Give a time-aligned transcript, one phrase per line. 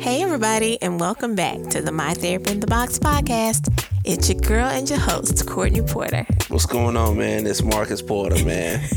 [0.00, 3.72] Hey, everybody, and welcome back to the My Therapy in the Box podcast.
[4.04, 6.24] It's your girl and your host, Courtney Porter.
[6.48, 7.46] What's going on, man?
[7.46, 8.80] It's Marcus Porter, man.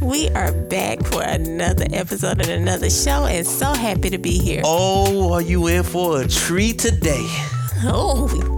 [0.00, 4.62] we are back for another episode and another show, and so happy to be here.
[4.64, 7.26] Oh, are you in for a treat today?
[7.84, 8.51] Oh.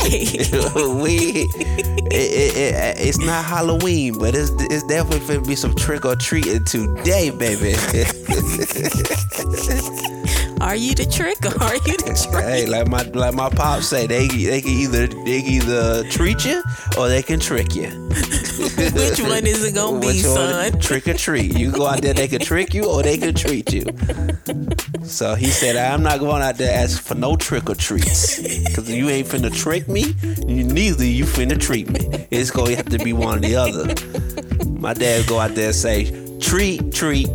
[1.02, 6.04] we, it, it, it, it's not Halloween, but it's it's definitely gonna be some trick
[6.04, 7.74] or treating today, baby.
[10.60, 12.44] Are you the trick or are you the treat?
[12.44, 16.44] hey, like my like my pops say, they they can either they can either treat
[16.44, 16.62] you
[16.98, 17.88] or they can trick you.
[18.94, 20.34] Which one is it gonna be, Which one?
[20.34, 20.80] son?
[20.80, 21.56] Trick or treat.
[21.56, 23.84] You go out there, they could trick you or they could treat you.
[25.04, 28.38] So he said, I'm not going out there ask for no trick or treats.
[28.74, 30.14] Cause you ain't finna trick me,
[30.46, 32.26] you neither you finna treat me.
[32.30, 33.86] It's gonna have to be one or the other.
[34.70, 36.04] My dad go out there and say,
[36.38, 37.28] treat, treat.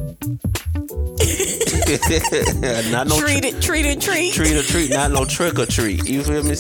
[2.91, 4.33] not no treat it, treat it, treat.
[4.33, 6.08] treat or treat, not no trick or treat.
[6.09, 6.55] You feel me?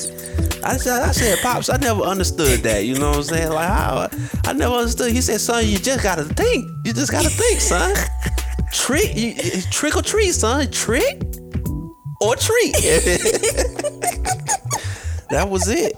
[0.65, 2.85] I said, I said, pops, I never understood that.
[2.85, 3.49] You know what I'm saying?
[3.51, 4.09] Like how
[4.45, 5.11] I never understood.
[5.11, 6.69] He said, son, you just gotta think.
[6.83, 7.95] You just gotta think, son.
[8.73, 10.69] Trick, you, you- trick or treat, son.
[10.71, 11.21] Trick
[12.21, 12.73] or treat.
[15.29, 15.93] that was it.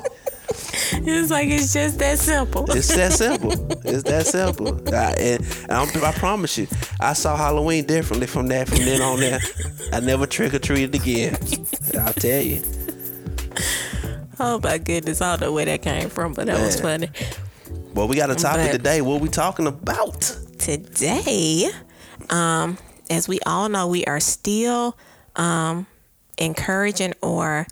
[0.90, 2.66] It's like it's just that simple.
[2.72, 3.52] It's that simple.
[3.86, 4.80] It's that simple.
[4.94, 6.68] I, and I, I promise you,
[7.00, 8.68] I saw Halloween differently from that.
[8.68, 9.40] From then on, there,
[9.94, 11.38] I never trick or treated again.
[12.00, 12.62] I'll tell you.
[14.40, 17.10] Oh my goodness, I don't know where that came from, but that was funny.
[17.94, 19.02] Well, we got a topic But- today.
[19.02, 20.22] What we talking about?
[20.60, 21.70] Today,
[22.30, 22.78] um,
[23.10, 24.98] as we all know, we are still
[25.36, 25.88] um,
[26.38, 27.68] encouraging or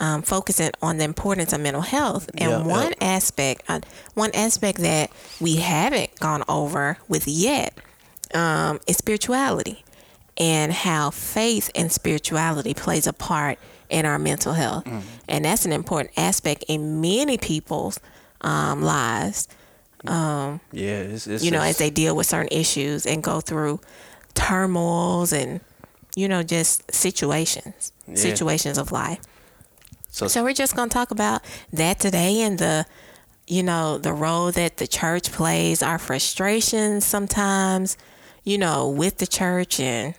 [0.00, 2.28] um, focusing on the importance of mental health.
[2.38, 3.80] And Yeah, one aspect, uh,
[4.14, 7.76] one aspect that we haven't gone over with yet
[8.34, 9.84] um, is spirituality
[10.38, 13.58] and how faith and spirituality plays a part
[13.90, 14.84] in our mental health.
[15.28, 18.00] And that's an important aspect in many people's
[18.40, 19.48] um, lives
[20.72, 23.80] Yeah, it's, it's you know, as they deal with certain issues and go through
[24.34, 25.60] turmoils and,
[26.16, 28.14] you know, just situations, Yeah.
[28.16, 29.20] situations of life.
[30.10, 32.86] so, So we're just going to talk about that today and the,
[33.46, 37.96] you know, the role that the church plays, our frustrations sometimes,
[38.44, 40.14] you know, with the church and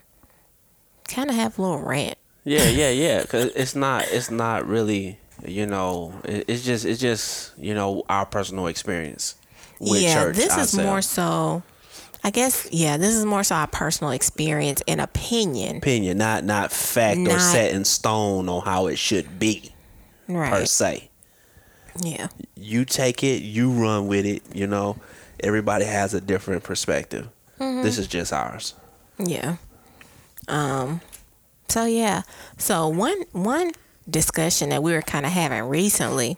[1.07, 2.17] kind of have a little rant.
[2.43, 3.23] Yeah, yeah, yeah.
[3.25, 8.25] Cause it's not, it's not really, you know, it's just, it's just, you know, our
[8.25, 9.35] personal experience
[9.79, 10.35] with yeah, church.
[10.35, 10.75] this is ourselves.
[10.75, 11.63] more so,
[12.23, 15.77] I guess, yeah, this is more so our personal experience and opinion.
[15.77, 19.71] opinion, not not fact or set in stone on how it should be
[20.27, 21.09] per se.
[22.03, 22.27] Yeah.
[22.55, 24.43] You take it, you run with it.
[24.53, 24.97] You know,
[25.39, 27.27] everybody has a different perspective.
[27.59, 27.81] Mm-hmm.
[27.83, 28.75] This is just ours.
[29.17, 29.57] Yeah.
[30.47, 31.01] Um
[31.71, 32.23] so yeah.
[32.57, 33.71] So one one
[34.09, 36.37] discussion that we were kind of having recently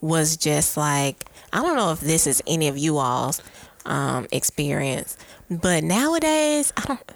[0.00, 3.40] was just like I don't know if this is any of you all's
[3.84, 5.16] um experience,
[5.50, 7.12] but nowadays I don't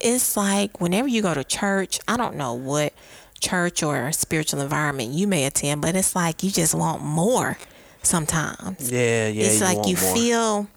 [0.00, 2.92] it's like whenever you go to church, I don't know what
[3.40, 7.58] church or spiritual environment you may attend, but it's like you just want more
[8.02, 9.44] sometimes Yeah, yeah.
[9.46, 10.14] it's like want you more.
[10.14, 10.68] feel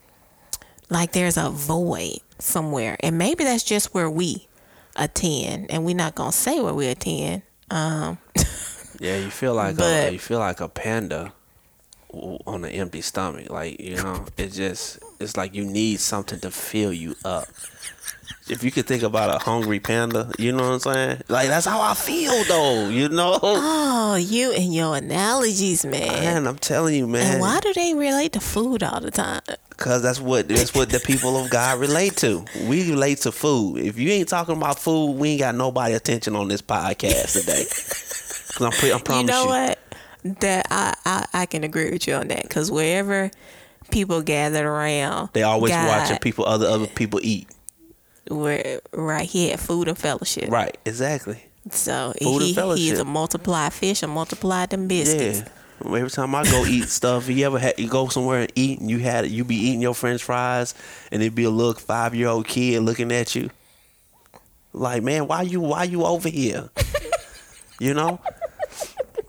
[0.90, 4.48] like there's a void somewhere and maybe that's just where we
[4.98, 7.42] attend and we're not gonna say where we attend
[7.72, 8.18] um
[9.00, 11.34] Yeah, you feel like a, you feel like a panda
[12.10, 13.50] on an empty stomach.
[13.50, 17.48] Like you know, it just it's like you need something to fill you up.
[18.50, 21.22] If you could think about a hungry panda, you know what I'm saying?
[21.28, 22.90] Like that's how I feel though.
[22.90, 27.34] You know, oh you and your analogies man man, I'm telling you, man.
[27.34, 29.42] and why do they relate to food all the time
[29.78, 32.44] Cause that's what that's what the people of God relate to.
[32.68, 33.78] We relate to food.
[33.78, 37.64] If you ain't talking about food, we ain't got nobody attention on this podcast today.
[38.58, 39.50] Cause I'm, pre- I promise you know you.
[39.50, 39.80] what
[40.42, 43.30] that I, I i can agree with you on that because wherever
[43.92, 47.48] people gathered around They always God, watching people other other people eat.
[48.32, 51.42] we're right here at food and fellowship Right, exactly.
[51.70, 55.48] so Food and he, is a multiply fish and multiply them biscuits Yeah.
[55.86, 58.90] Every time I go eat stuff, you ever had you go somewhere and eat and
[58.90, 60.74] you had you be eating your French fries
[61.12, 63.52] and it'd be a little five year old kid looking at you,
[64.74, 66.70] like man, why you why you over here?
[67.80, 68.20] you know.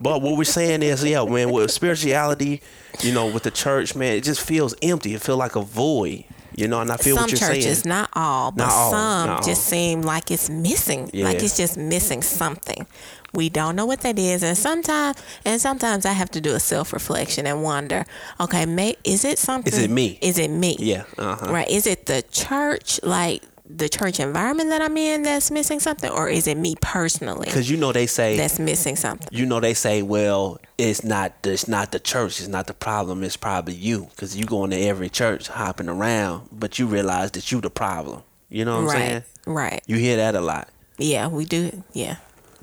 [0.01, 2.63] But what we're saying is, yeah, man, with spirituality,
[3.01, 5.15] you know, with the church, man, it just feels empty.
[5.15, 6.25] It feels like a void.
[6.59, 7.89] You know, and I feel some what you're churches, saying.
[7.89, 9.55] not all, but Not all, some just all.
[9.55, 11.11] seem like it's missing.
[11.15, 12.87] Like it's just missing something.
[13.35, 16.61] We don't know what that is, and sometimes, and sometimes I have to do a
[16.61, 18.07] self reflection and wonder,
[18.41, 19.73] okay, may, is it something?
[19.73, 20.19] Is it me?
[20.23, 20.77] Is it me?
[20.79, 21.53] Yeah, uh-huh.
[21.53, 21.69] Right.
[21.69, 26.29] Is it the church, like the church environment that I'm in that's missing something, or
[26.29, 29.29] is it me personally Because you know they say that's missing something?
[29.31, 33.23] you know they say well it's not it's not the church it's not the problem
[33.23, 37.53] it's probably you because you going to every church hopping around but you realize that
[37.53, 39.83] you the problem you know what i'm saying Right, right.
[39.87, 41.85] you hear that a lot Yeah, we do.
[41.93, 42.17] Yeah,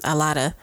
[0.04, 0.54] a lot of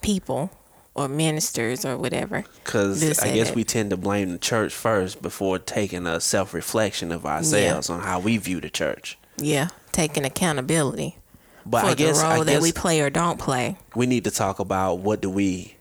[0.00, 0.50] people
[0.94, 2.44] or ministers or whatever.
[2.64, 3.56] because i guess that.
[3.56, 8.18] we tend to blame the church first before taking a self-reflection of ourselves on how
[8.18, 11.16] we view the church Yeah, taking accountability
[11.64, 13.76] but for i guess the i role guess that we play or don't play.
[13.94, 15.76] we need to talk about what do we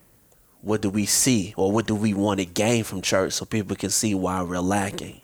[0.62, 3.76] what do we see or what do we want to gain from church so people
[3.76, 5.20] can see why we're lacking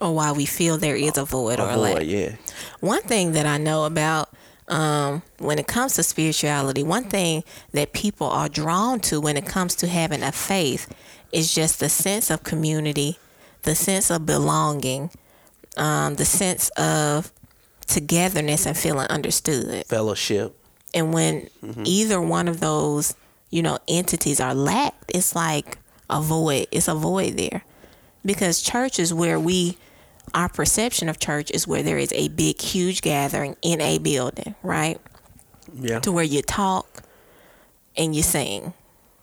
[0.00, 2.02] Or why we feel there is a void or a lack.
[2.04, 2.32] Yeah
[2.80, 4.28] One thing that I know about
[4.68, 9.46] um, when it comes to spirituality, one thing that people are drawn to when it
[9.46, 10.86] comes to having a faith
[11.32, 13.18] is just the sense of community,
[13.62, 15.10] the sense of belonging,
[15.76, 17.30] um, the sense of
[17.84, 19.86] togetherness and feeling understood.
[19.86, 20.56] fellowship
[20.94, 21.82] And when mm-hmm.
[21.84, 23.14] either one of those,
[23.50, 25.78] you know, entities are lacked, it's like
[26.08, 26.68] a void.
[26.70, 27.64] It's a void there.
[28.24, 29.76] Because church is where we,
[30.32, 34.54] our perception of church is where there is a big, huge gathering in a building,
[34.62, 34.98] right?
[35.74, 37.02] yeah To where you talk
[37.96, 38.72] and you sing.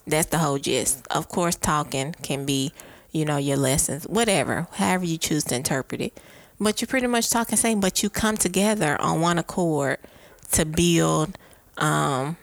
[0.06, 1.08] That's the whole gist.
[1.10, 2.74] Of course, talking can be,
[3.12, 6.20] you know, your lessons, whatever, however you choose to interpret it.
[6.62, 9.98] But you're pretty much talking and sing, but you come together on one accord
[10.52, 11.36] to build
[11.78, 12.38] um,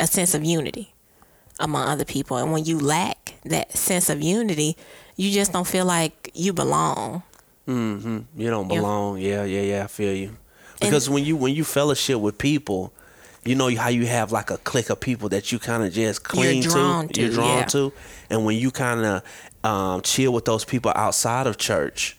[0.00, 0.94] a sense of unity
[1.60, 2.38] among other people.
[2.38, 4.78] And when you lack that sense of unity,
[5.16, 7.24] you just don't feel like you belong.
[7.68, 8.20] Mm-hmm.
[8.40, 9.18] You don't belong.
[9.18, 9.84] Yeah, yeah, yeah.
[9.84, 10.34] I feel you.
[10.80, 12.90] Because when you when you fellowship with people,
[13.44, 16.24] you know how you have like a clique of people that you kind of just
[16.24, 17.64] cling drawn to, You're drawn yeah.
[17.66, 17.92] to,
[18.30, 19.22] and when you kind of
[19.62, 22.16] um, chill with those people outside of church,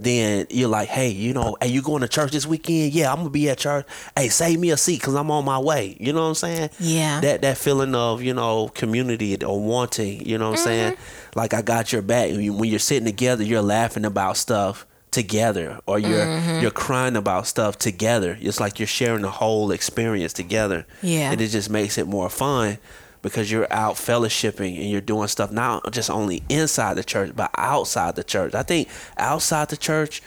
[0.00, 2.92] then you're like, hey, you know, hey, you going to church this weekend?
[2.92, 3.84] Yeah, I'm gonna be at church.
[4.16, 5.96] Hey, save me a seat because I'm on my way.
[5.98, 6.70] You know what I'm saying?
[6.78, 7.20] Yeah.
[7.20, 10.24] That that feeling of you know community or wanting.
[10.24, 10.92] You know what I'm saying?
[10.92, 11.38] Mm-hmm.
[11.38, 12.30] Like I got your back.
[12.30, 16.60] When you're sitting together, you're laughing about stuff together, or you're Mm-hmm.
[16.62, 18.38] you're crying about stuff together.
[18.40, 20.86] It's like you're sharing the whole experience together.
[21.02, 21.32] Yeah.
[21.32, 22.78] And it just makes it more fun
[23.22, 27.50] because you're out fellowshipping and you're doing stuff not just only inside the church but
[27.56, 28.54] outside the church.
[28.54, 30.22] I think outside the church,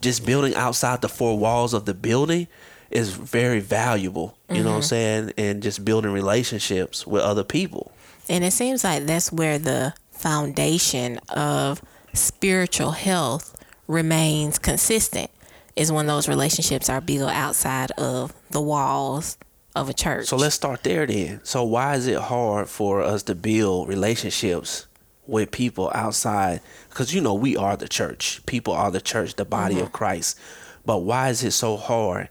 [0.00, 2.48] just building outside the four walls of the building
[2.90, 4.36] is very valuable.
[4.50, 4.86] You know what I'm mm-hmm.
[4.86, 5.32] saying?
[5.36, 7.92] And just building relationships with other people.
[8.28, 11.82] And it seems like that's where the foundation of
[12.12, 13.56] spiritual health
[13.86, 15.30] remains consistent
[15.76, 19.36] is when those relationships are built outside of the walls
[19.74, 20.26] of a church.
[20.26, 21.40] So let's start there then.
[21.44, 24.86] So why is it hard for us to build relationships
[25.26, 26.60] with people outside?
[26.88, 28.44] Because you know we are the church.
[28.46, 30.38] People are the church, the body of Christ.
[30.86, 32.28] But why is it so hard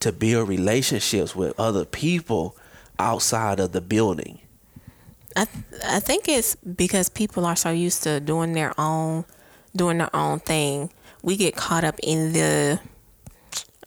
[0.00, 2.56] to build relationships with other people
[2.98, 4.40] outside of the building?
[5.34, 5.46] I
[5.84, 9.24] I think it's because people are so used to doing their own
[9.74, 10.90] doing their own thing.
[11.22, 12.80] We get caught up in the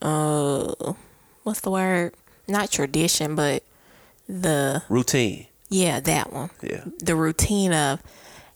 [0.02, 0.94] uh
[1.44, 2.14] what's the word?
[2.50, 3.64] Not tradition, but
[4.28, 5.48] the Routine.
[5.70, 6.50] yeah, that one.
[6.64, 6.84] Yeah.
[7.00, 8.02] The routine of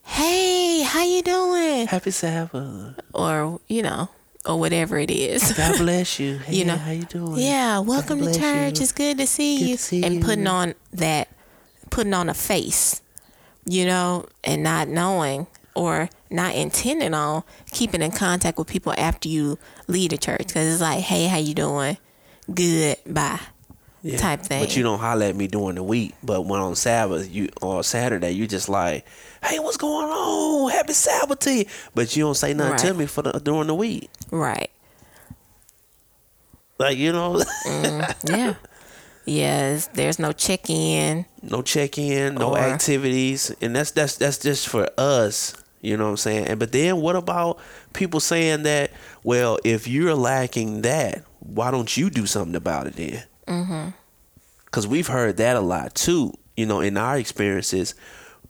[0.04, 1.88] hey, how you doing?
[1.88, 3.00] Happy Sabbath.
[3.14, 4.10] Or, you know,
[4.46, 5.54] or whatever it is.
[5.54, 6.40] God bless you.
[6.40, 7.38] Hey, You know, how you doing?
[7.38, 8.80] Yeah, welcome to church.
[8.80, 8.84] you.
[8.84, 9.78] It's good to see Good you.
[9.78, 10.22] to see and you.
[10.22, 11.30] putting on that,
[11.90, 13.02] putting on a face,
[13.66, 19.30] you know, and not knowing or not intending on keeping in contact with people after
[19.30, 19.58] you
[19.88, 20.48] leave the church.
[20.48, 21.98] Because it's like, hey, how you doing?
[22.54, 23.40] Good, bye.
[24.04, 24.18] Yeah.
[24.18, 24.62] type thing.
[24.62, 26.14] But you don't holler at me during the week.
[26.22, 29.06] But when on Sabbath, you or Saturday, you just like,
[29.44, 30.72] hey, what's going on?
[30.72, 31.66] Happy Sabbath to you.
[31.96, 34.10] But you don't say nothing to me for the during the week.
[34.30, 34.70] Right.
[36.80, 38.56] Like you know, mm, Yeah.
[39.26, 41.26] yes, there's no check in.
[41.42, 45.56] no check in, no Or- activities, and that's that's that's just for us.
[45.82, 46.48] You know what I'm saying?
[46.48, 47.60] And but then what about
[47.94, 48.92] people saying that?
[49.24, 53.24] Well, if you're lacking that, why don't you do something about it then?
[53.48, 53.90] Mm-hmm.
[54.66, 56.34] because we've heard that a lot too.
[56.58, 57.96] You know, in our experiences,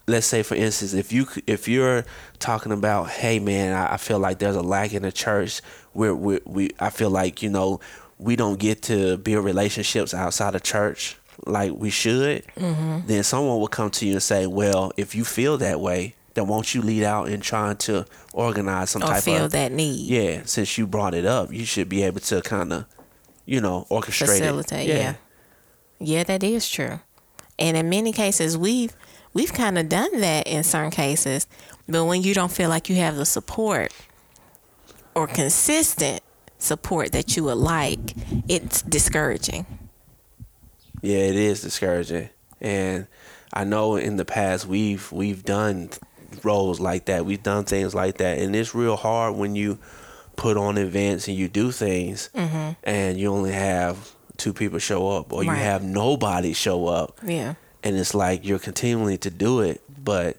[0.08, 2.06] let's say for instance, if you if you're
[2.40, 5.62] talking about, hey man, I, I feel like there's a lack in the church.
[5.94, 7.80] Where we we I feel like you know
[8.20, 12.46] we don't get to build relationships outside of church like we should.
[12.56, 13.08] Mm-hmm.
[13.08, 16.48] Then someone will come to you and say, well, if you feel that way, then
[16.48, 20.08] won't you lead out in trying to organize some Or type feel of that need.
[20.08, 20.42] yeah.
[20.46, 22.86] Since you brought it up, you should be able to kind of
[23.46, 24.90] you know orchestrate facilitate.
[24.90, 24.98] it.
[24.98, 25.16] Yeah.
[26.00, 27.00] yeah, that is true.
[27.60, 28.96] And in many cases, we've
[29.34, 31.48] we've kind of done that in certain cases.
[31.88, 33.92] But when you don't feel like you have the support
[35.16, 36.22] or consistent
[36.58, 38.16] support that you would like,
[38.48, 39.66] it's discouraging.
[41.02, 42.30] Yeah, it is discouraging,
[42.62, 43.08] and
[43.54, 45.90] I know in the past we've we've done
[46.44, 47.26] roles like that.
[47.26, 49.80] We've done things like that, and it's real hard when you
[50.36, 52.72] put on events and you do things, Mm-hmm.
[52.84, 57.56] and you only have two people show up, or you have nobody show up, Yeah.
[57.84, 60.38] and it's like you're continually to do it, but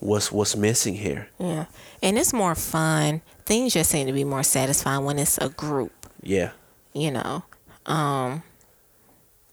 [0.00, 1.28] what's what's missing here?
[1.38, 1.66] Yeah.
[2.02, 3.22] And it's more fun.
[3.46, 6.50] Things just seem to be more satisfying when it's a group, Yeah,
[6.94, 7.44] you know.
[7.86, 8.42] Um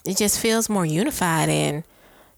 [0.06, 1.84] it just feels more unified and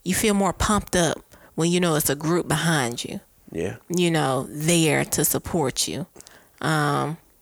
[0.04, 1.18] you feel more pumped up
[1.56, 3.20] when you know it's a group behind you,
[3.52, 6.08] yeah, you know, there to support you.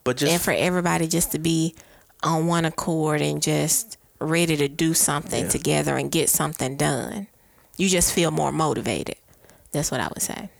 [0.04, 1.74] But just and for everybody just to be
[2.22, 5.50] on one accord and just ready to do something Yeah.
[5.50, 7.26] together and get something done.
[7.76, 9.16] You just feel more motivated.
[9.72, 10.50] That's what I would say.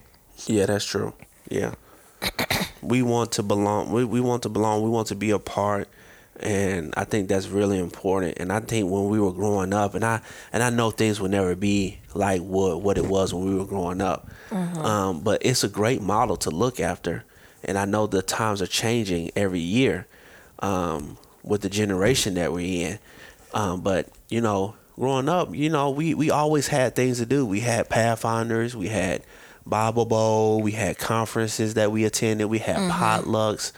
[0.47, 1.13] Yeah, that's true.
[1.49, 1.75] Yeah.
[2.83, 3.93] we want to belong.
[3.93, 4.83] We, we want to belong.
[4.83, 5.89] We want to be a part.
[6.41, 8.39] And I think that's really important.
[8.39, 10.23] And I think when we were growing up, and I
[10.53, 13.67] and I know things will never be like what what it was when we were
[13.67, 14.29] growing up.
[14.51, 17.25] Um, but it's a great model to look after.
[17.65, 20.07] And I know the times are changing every year
[20.61, 22.99] um, with the generation that we're in.
[23.55, 27.45] Um, but you know, growing up, you know, we we always had things to do.
[27.45, 29.23] We had pathfinders, we had
[29.67, 33.73] Bible Bowl, we had conferences that we attended, we had potlucks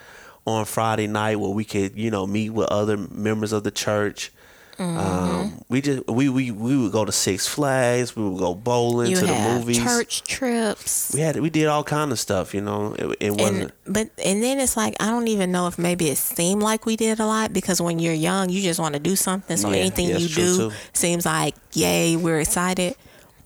[0.47, 4.31] on Friday night where we could, you know, meet with other members of the church.
[4.79, 9.11] Um, we just we, we we would go to Six Flags, we would go bowling
[9.11, 9.83] You to the movies.
[9.83, 11.13] church trips.
[11.15, 12.95] We had we did all kind of stuff, you know.
[12.99, 16.09] It, it wasn't and but and then it's like I don't even know if maybe
[16.11, 19.01] it seemed like we did a lot because when you're young you just want to
[19.01, 20.73] do something so Yeah, anything yeah, you do too.
[20.93, 22.97] seems like yay we're excited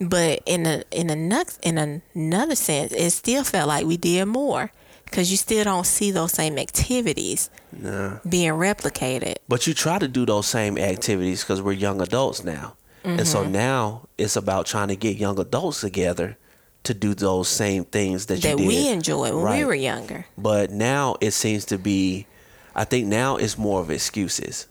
[0.00, 1.76] but in a in a next in
[2.14, 4.70] another sense it still felt like we did more
[5.10, 8.18] because you still don't see those same activities nah.
[8.28, 12.76] being replicated But you try to do those same activities because we're young adults now.
[13.04, 13.52] And so Mm-hmm.
[13.52, 16.36] now it's about trying to get young adults together
[16.84, 20.70] to do those same things that, you that we enjoyed when we were younger But
[20.70, 22.26] now it seems to be,
[22.74, 24.66] I think now it's more of excuses.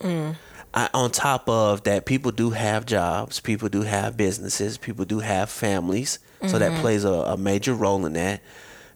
[0.00, 0.36] Mm.
[0.74, 5.20] I, on top of that, people do have jobs, people do have businesses, people do
[5.20, 6.18] have families.
[6.42, 6.58] So Mm-hmm.
[6.58, 8.40] that plays a, a major role in that.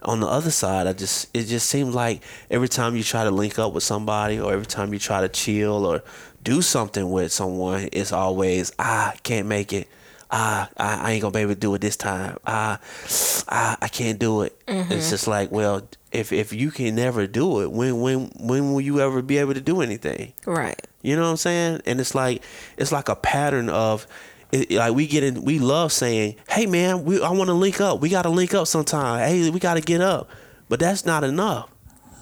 [0.02, 3.30] On the other side, I just it just seems like every time you try to
[3.30, 6.02] link up with somebody, or every time you try to chill or
[6.42, 9.88] do something with someone, it's always ah can't make it.
[10.32, 12.38] Ah, I, I ain't gonna be able to do it this time.
[12.46, 12.78] Ah,
[13.48, 14.56] ah I can't do it.
[14.66, 18.80] It's just like, well, if if you can never do it, when when when will
[18.80, 20.32] you ever be able to do anything?
[20.46, 21.82] right You know what I'm saying?
[21.84, 22.42] And it's like
[22.76, 24.06] it's like a pattern of
[24.52, 27.80] it, like we get in we love saying, "Hey man, we I want to link
[27.80, 28.00] up.
[28.00, 29.18] We got to link up sometime.
[29.20, 30.28] Hey, we got to get up."
[30.68, 31.68] But that's not enough.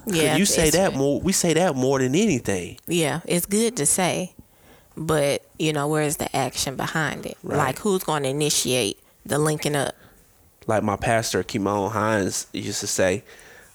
[0.06, 2.78] yeah you say that more we say that more than anything.
[2.86, 4.34] Yeah, it's good to say,
[4.96, 7.36] but you know, where's the action behind it?
[7.42, 7.56] Right.
[7.56, 9.94] Like, who's going to initiate the linking up?
[10.66, 13.24] Like my pastor Kimon Hines used to say,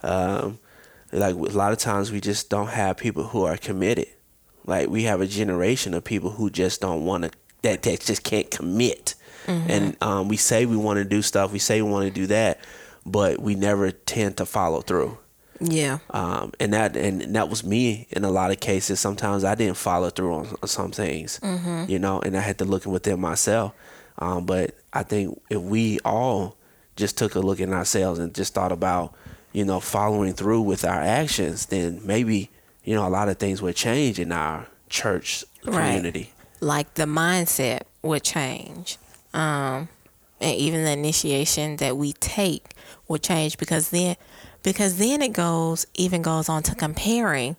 [0.03, 0.59] um,
[1.11, 4.07] like a lot of times we just don't have people who are committed.
[4.65, 7.31] Like we have a generation of people who just don't want to
[7.63, 9.15] that that just can't commit.
[9.45, 12.27] And um, we say we want to do stuff, we say we want to do
[12.27, 12.59] that,
[13.05, 15.17] but we never tend to follow through.
[15.59, 18.99] Yeah, um, and that and that was me in a lot of cases.
[19.01, 21.39] Sometimes I didn't follow through on, on some things,
[21.89, 23.73] you know, and I had to look within myself.
[24.17, 26.55] Um, but I think if we all
[26.95, 29.13] just took a look at ourselves and just thought about,
[29.51, 32.49] you know, following through with our actions, then maybe
[32.83, 36.31] you know a lot of things would change in our church community.
[36.35, 36.42] Right.
[36.63, 38.97] Like the mindset would change,
[39.33, 39.89] um,
[40.41, 42.73] and even the initiation that we take
[43.07, 44.15] will change because then,
[44.63, 47.55] because then it goes even goes on to comparing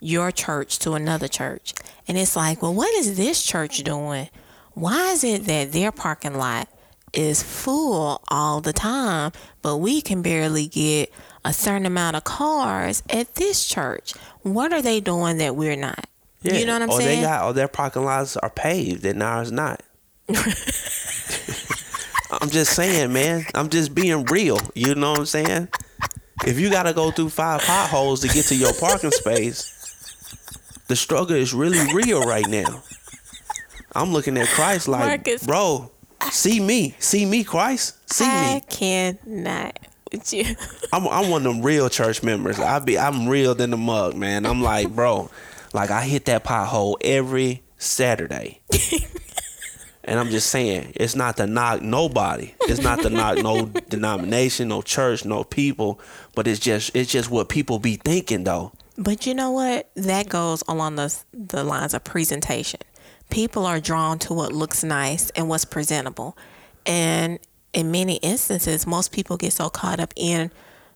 [0.00, 1.74] your church to another church,
[2.06, 4.28] and it's like, well, what is this church doing?
[4.74, 6.68] Why is it that their parking lot
[7.12, 11.12] is full all the time, but we can barely get
[11.44, 14.14] a certain amount of cars at this church?
[14.42, 16.06] What are they doing that we're not?
[16.42, 17.20] You know what I'm oh, or saying?
[17.20, 19.82] they got or their parking lots are paved and ours not.
[22.40, 23.44] I'm just saying, man.
[23.54, 24.58] I'm just being real.
[24.74, 25.68] You know what I'm saying?
[26.46, 29.68] If you got to go through five potholes to get to your parking space,
[30.88, 32.82] the struggle is really real right now.
[33.94, 35.46] I'm looking at Christ like, Marcus.
[35.46, 35.90] bro,
[36.30, 38.56] see me, see me, Christ, see I me.
[38.56, 39.78] I cannot
[40.12, 40.44] with you.
[40.92, 42.58] I'm I'm one of them real church members.
[42.58, 44.46] I be I'm real than the mug, man.
[44.46, 45.30] I'm like, bro,
[45.74, 48.60] like I hit that pothole every Saturday.
[50.04, 52.54] and I'm just saying, it's not to knock nobody.
[52.62, 56.00] It's not to knock no denomination, no church, no people,
[56.34, 58.72] but it's just it's just what people be thinking though.
[58.98, 59.90] But you know what?
[59.94, 62.80] That goes along the the lines of presentation.
[63.30, 66.36] People are drawn to what looks nice and what's presentable.
[66.84, 67.38] And
[67.72, 70.50] in many instances, most people get so caught up in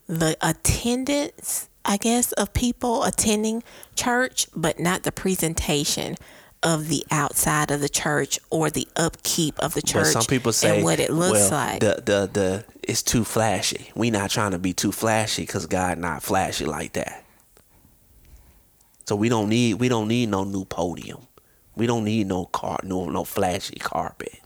[0.07, 3.63] the attendance, I guess, of people attending
[3.95, 6.17] church, but not the presentation
[6.63, 10.05] of the outside of the church or the upkeep of the church.
[10.05, 11.81] But some people say what it looks well, like.
[11.81, 13.91] The the the it's too flashy.
[13.95, 17.25] We not trying to be too flashy because God not flashy like that.
[19.07, 21.29] So we don't need we don't need no new podium.
[21.77, 24.41] We don't need no car no no flashy carpet.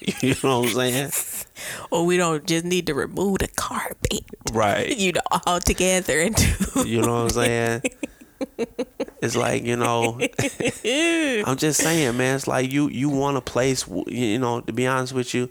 [0.22, 1.12] you know what I'm saying?
[1.90, 4.96] or we don't just need to remove the carpet, Right.
[4.98, 6.88] you know, all together and do.
[6.88, 7.82] You know what I'm saying?
[9.20, 10.18] It's like you know,
[11.46, 12.36] I'm just saying, man.
[12.36, 14.62] It's like you you want a place, you know.
[14.62, 15.50] To be honest with you,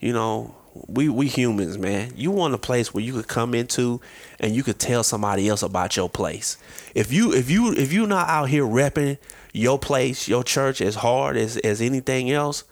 [0.00, 0.54] you know,
[0.86, 2.12] we we humans, man.
[2.16, 4.00] You want a place where you could come into
[4.38, 6.56] and you could tell somebody else about your place.
[6.94, 9.18] If you if you if you not out here repping
[9.52, 12.64] your place, your church as hard as as anything else,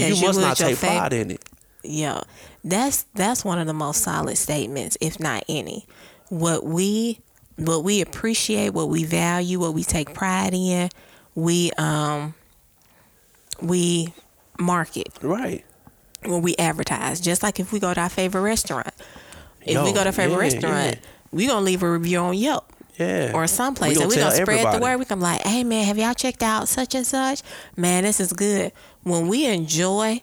[0.00, 1.44] then you must not take fav- pride in it.
[1.84, 2.20] Yeah,
[2.64, 5.86] that's that's one of the most solid statements, if not any.
[6.28, 7.20] What we
[7.56, 10.88] what we appreciate, what we value, what we take pride in,
[11.34, 12.34] we um
[13.60, 14.12] we
[14.58, 15.64] market Right.
[16.24, 17.20] when we advertise.
[17.20, 18.88] Just like if we go to our favorite restaurant,
[19.62, 21.08] if Yo, we go to a favorite yeah, restaurant, yeah.
[21.30, 23.32] we gonna leave a review on Yelp Yeah.
[23.34, 24.98] or someplace, We and we gonna spread the word.
[24.98, 27.42] We come like, "Hey man, have y'all checked out such and such?
[27.76, 28.72] Man, this is good."
[29.02, 30.22] When we enjoy,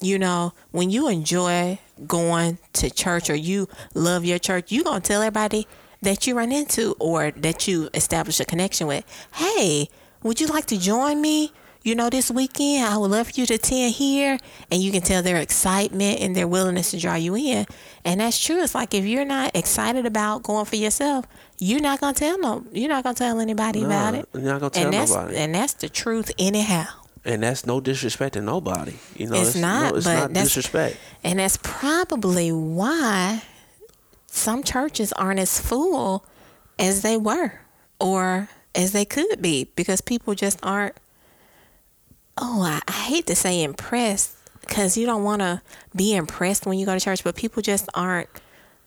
[0.00, 5.00] you know, when you enjoy going to church or you love your church, you're gonna
[5.00, 5.66] tell everybody
[6.02, 9.04] that you run into or that you establish a connection with.
[9.34, 9.88] Hey,
[10.22, 11.52] would you like to join me?
[11.84, 14.38] You know, this weekend, I would love for you to attend here,
[14.70, 17.66] and you can tell their excitement and their willingness to draw you in.
[18.04, 18.62] And that's true.
[18.62, 21.24] It's like if you're not excited about going for yourself,
[21.58, 24.28] you're not gonna tell no, you're not gonna tell anybody about it.
[24.34, 25.36] you're not gonna tell and that's, nobody.
[25.36, 26.86] And that's the truth, anyhow.
[27.28, 28.96] And that's no disrespect to nobody.
[29.16, 30.96] You know, It's not, no, it's but not that's- disrespect.
[31.22, 33.42] And that's probably why
[34.26, 36.24] some churches aren't as full
[36.78, 37.60] as they were
[38.00, 40.94] or as they could be because people just aren't,
[42.36, 45.60] oh, I, I hate to say impressed because you don't want to
[45.94, 48.28] be impressed when you go to church, but people just aren't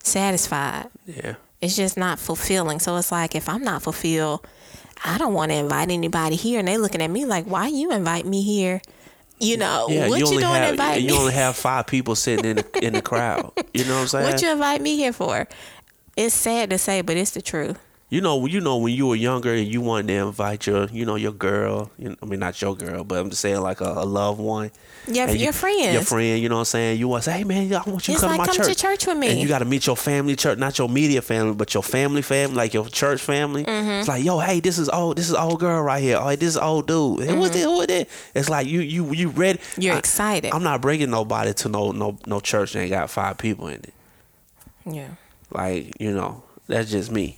[0.03, 0.87] satisfied.
[1.05, 1.35] Yeah.
[1.59, 2.79] It's just not fulfilling.
[2.79, 4.45] So it's like if I'm not fulfilled,
[5.03, 6.59] I don't want to invite anybody here.
[6.59, 8.81] And they looking at me like, why you invite me here?
[9.39, 12.45] You know, Yeah, what you, only doing have invite you only have five people sitting
[12.45, 13.51] in the in the crowd.
[13.73, 14.25] You know what I'm saying?
[14.31, 15.47] What you invite me here for?
[16.15, 17.79] It's sad to say, but it's the truth.
[18.11, 21.05] You know, you know when you were younger and you wanted to invite your, you
[21.05, 21.91] know, your girl.
[21.97, 24.37] You know, I mean, not your girl, but I'm just saying like a, a loved
[24.41, 24.69] one.
[25.07, 25.93] Your, And you- your friends.
[25.93, 26.99] Your friend, you know what I'm saying?
[26.99, 28.55] You want to say, hey man, I want you to come like, to my come
[28.57, 28.77] to church.
[28.77, 29.29] church with me.
[29.29, 32.21] And you got to meet your family church, not your media family, but your family
[32.21, 33.63] family, like your church family.
[33.63, 33.89] Mm-hmm.
[33.89, 36.17] It's like, yo, hey, this is old, this is old girl right here.
[36.19, 37.21] Oh, this is old dude.
[37.23, 37.63] Hey, what's this?
[37.63, 38.05] Who is?
[38.35, 39.57] It's like you, you, you ready?
[39.59, 39.81] Mm-hmm.
[39.83, 40.53] You're I- excited.
[40.53, 43.75] I'm not bringing nobody to no, no, no church that ain't got five people in
[43.75, 43.93] it.
[44.85, 45.07] yeah.
[45.49, 47.37] Like, you know, that's just me.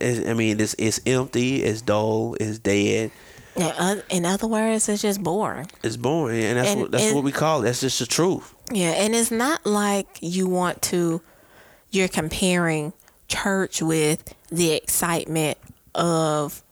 [0.00, 3.10] It's, I mean, it's it's empty, it's dull, it's dead,
[4.10, 5.68] In other words, it's just boring.
[5.82, 7.64] it's boring, and that's And- what that's and- what we call it.
[7.64, 8.54] That's just the truth.
[8.72, 11.20] Yeah, and it's not like you want to.
[11.90, 12.92] You're comparing
[13.26, 15.58] church with the excitement
[15.94, 16.62] of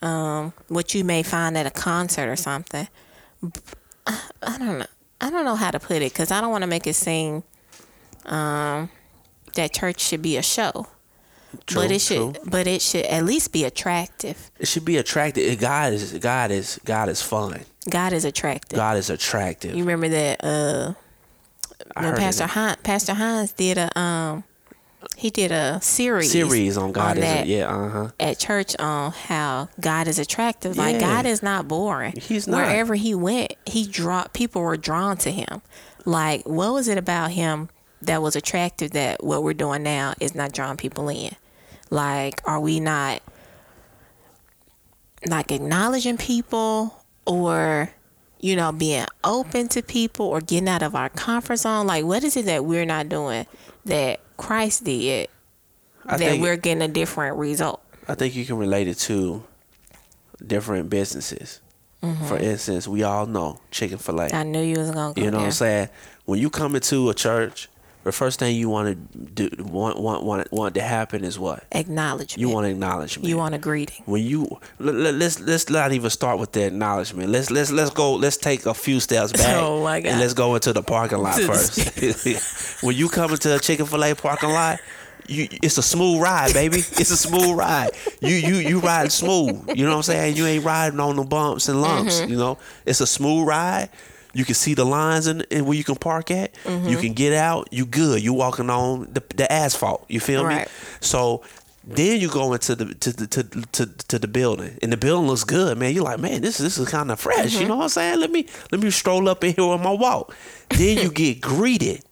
[0.00, 2.86] um, what you may find at a concert or something.
[4.06, 4.86] I, I don't know.
[5.20, 7.42] I don't know how to put it because I don't want to make it seem
[8.26, 8.90] um,
[9.54, 10.86] that church should be a show.
[11.66, 12.44] True, but it should, true.
[12.46, 14.50] but it should at least be attractive.
[14.58, 15.58] It should be attractive.
[15.58, 17.60] God is God is God is fun.
[17.88, 18.76] God is attractive.
[18.76, 19.74] God is attractive.
[19.74, 20.94] You remember that uh,
[21.96, 22.46] when Pastor.
[22.46, 24.44] Hines, Pastor Hines did a um,
[25.16, 28.08] he did a series series on God is that yeah, uh huh.
[28.18, 30.76] at church on how God is attractive.
[30.76, 31.00] Like Yeah.
[31.00, 32.14] God is not boring.
[32.16, 32.66] He's not.
[32.66, 35.62] Wherever he went, he draw people were drawn to him.
[36.04, 37.68] Like what was it about him
[38.02, 41.34] that was attractive that what we're doing now is not drawing people in?
[41.94, 43.22] Like are we not
[45.26, 47.88] like acknowledging people or
[48.40, 51.86] you know being open to people or getting out of our comfort zone?
[51.86, 53.46] Like what is it that we're not doing
[53.84, 55.28] that Christ did
[56.04, 57.80] I that we're getting a different result?
[58.08, 59.44] I think you can relate it to
[60.44, 61.60] different businesses.
[62.02, 62.26] Mm-hmm.
[62.26, 64.34] For instance, we all know Chick-fil-A.
[64.34, 65.46] I knew you was gonna go You know what.
[65.46, 65.88] I'm saying?
[66.24, 67.68] When you come into a church,
[68.04, 71.64] the first thing you want to do, want want want want to happen is what?
[71.72, 72.38] Acknowledgement.
[72.38, 73.28] You want acknowledgement.
[73.28, 74.02] you want a greeting.
[74.04, 77.30] when you let, let, let's let's not even start with the acknowledgement.
[77.30, 78.14] Let's let's let's go.
[78.14, 79.56] Let's take a few steps back.
[79.56, 80.10] Oh, my God.
[80.10, 82.82] And let's go into the parking lot first.
[82.82, 84.80] when you come into a Chick-fil-A parking lot,
[85.26, 86.78] you it's a smooth ride, baby.
[86.78, 87.90] It's a smooth ride.
[88.20, 89.70] You you you ride smooth.
[89.74, 90.36] You know what I'm saying?
[90.36, 92.20] You ain't riding on the bumps and lumps.
[92.20, 92.30] Mm-hmm.
[92.30, 93.88] You know, it's a smooth ride.
[94.34, 96.54] You can see the lines and where you can park at.
[96.64, 96.88] Mm-hmm.
[96.88, 97.68] You can get out.
[97.70, 98.22] You good.
[98.22, 100.04] You walking on the, the asphalt.
[100.08, 100.64] You feel me?
[101.00, 101.42] So
[101.86, 105.28] then you go into the to the to, to, to the building, and the building
[105.28, 105.94] looks good, man.
[105.94, 107.52] You're like, man, this this is kind of fresh.
[107.52, 107.62] Mm-hmm.
[107.62, 108.20] You know what I'm saying?
[108.20, 110.34] Let me let me stroll up in here on my walk.
[110.70, 112.02] Then you get greeted.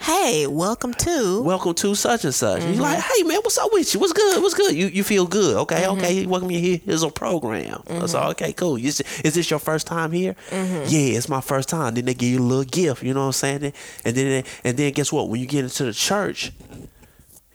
[0.00, 1.42] Hey, welcome to.
[1.42, 2.62] Welcome to such and such.
[2.62, 2.72] Mm-hmm.
[2.72, 4.00] You're like, hey man, what's up with you?
[4.00, 4.42] What's good?
[4.42, 4.74] What's good?
[4.74, 5.56] You you feel good?
[5.58, 5.98] Okay, Mm-hmm.
[5.98, 6.26] okay.
[6.26, 6.80] Welcome you here.
[6.84, 7.82] Here's a program.
[7.86, 8.30] That's all.
[8.30, 8.76] Okay, cool.
[8.76, 10.34] Is, is this your first time here?
[10.48, 10.84] Mm-hmm.
[10.88, 11.94] Yeah, it's my first time.
[11.94, 13.02] Then they give you a little gift.
[13.02, 13.72] You know what I'm saying?
[14.04, 15.28] And then and then guess what?
[15.28, 16.50] When you get into the church,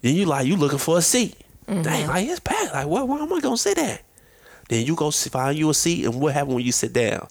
[0.01, 1.35] then you like you looking for a seat.
[1.67, 1.81] Mm-hmm.
[1.81, 2.73] Dang, like it's packed.
[2.73, 4.01] Like where, where am I gonna sit at?
[4.69, 7.27] Then you go find you a seat, and what happens when you sit down?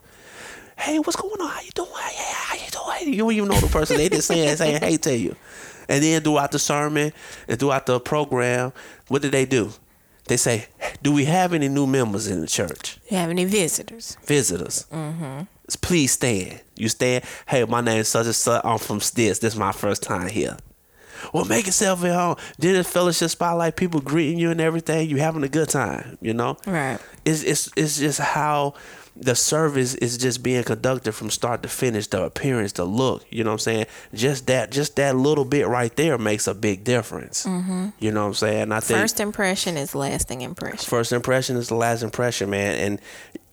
[0.77, 1.49] Hey, what's going on?
[1.49, 1.89] How you doing?
[1.93, 2.64] Hey,
[3.03, 3.97] you don't even know the person.
[3.97, 5.37] They just saying saying hey to you.
[5.89, 7.13] And then throughout the sermon
[7.49, 8.73] and throughout the program,
[9.09, 9.73] what do they do?
[10.27, 10.67] They say,
[11.03, 12.99] "Do we have any new members in the church?
[13.11, 14.17] You have any visitors?
[14.25, 14.87] Visitors?
[14.91, 15.43] Mm-hmm.
[15.83, 16.61] Please stand.
[16.77, 17.25] You stand.
[17.47, 18.65] Hey, my name is such and such.
[18.65, 19.13] I'm from this.
[19.41, 20.57] This is my first time here.
[21.33, 22.37] Well, make yourself at home.
[22.59, 25.09] Then the fellowship spotlight, people greeting you and everything.
[25.09, 26.19] You having a good time.
[26.23, 26.99] You know Right.
[27.27, 28.75] it's it's it's just how
[29.17, 32.07] the service is just being conducted from start to finish.
[32.09, 33.87] The appearance the look you know what i'm saying?
[34.13, 37.47] Just that just that little bit right there makes a big difference.
[37.47, 38.73] You know what i'm saying?
[38.73, 40.79] I think First impression is lasting impression.
[40.79, 43.01] first impression is the last impression man and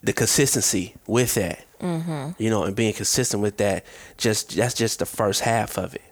[0.04, 1.65] the consistency with that.
[1.80, 2.32] Mm-hmm.
[2.38, 3.84] you know and being consistent with that
[4.15, 6.04] just that's just the first half of it.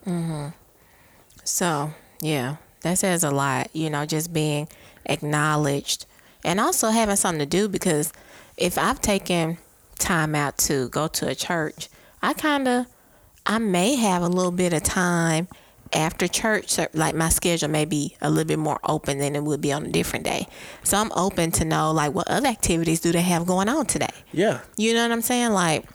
[1.44, 4.68] So, yeah, that says a lot, you know, just being
[5.06, 6.06] acknowledged
[6.44, 8.14] and also having something to do because
[8.60, 9.58] if I've taken
[9.98, 11.88] time out to go to a church,
[12.22, 12.86] I kind of,
[13.46, 15.48] I may have a little bit of time
[15.94, 19.62] after church, like my schedule may be a little bit more open than it would
[19.62, 20.48] be on a different day.
[20.84, 24.10] So I'm open to know, like, what other activities do they have going on today?
[24.32, 25.52] yeah You know what I'm saying?
[25.52, 25.86] Like,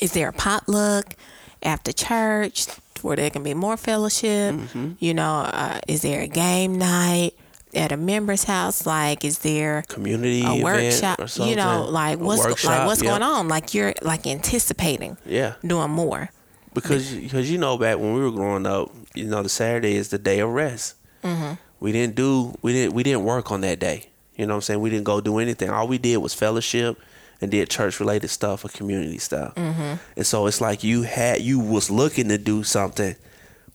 [0.00, 1.14] is there a potluck
[1.62, 2.66] after church
[3.02, 4.56] where there can be more fellowship?
[4.98, 7.34] You know, uh, is there a game night
[7.76, 8.86] at a member's house?
[8.86, 11.18] Like, is there community a event workshop?
[11.20, 11.50] or something.
[11.50, 13.10] You know, like what's go- like what's yeah.
[13.10, 13.48] going on?
[13.48, 16.30] Like you're like anticipating yeah doing more.
[16.74, 20.08] because because you know back when we were growing up, you know the Saturday is
[20.08, 20.96] the day of rest.
[21.22, 21.54] Mm-hmm.
[21.80, 24.10] We didn't do we didn't we didn't work on that day.
[24.36, 24.80] You know what I'm saying?
[24.80, 25.70] We didn't go do anything.
[25.70, 26.98] All we did was fellowship
[27.40, 29.54] and did church related stuff or community stuff.
[29.54, 29.94] Mm-hmm.
[30.16, 33.14] And so it's like you had you was looking to do something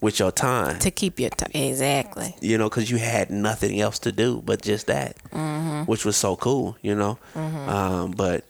[0.01, 0.79] with your time.
[0.79, 1.51] To keep your time.
[1.53, 2.35] Exactly.
[2.41, 5.83] You know, because you had nothing else to do but just that, Mm-hmm.
[5.83, 6.77] which was so cool.
[6.81, 8.43] You know, um, but